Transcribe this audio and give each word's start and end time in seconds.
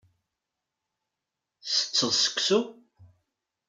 Ttetteḍ 1.67 2.11
seksu? 2.23 2.59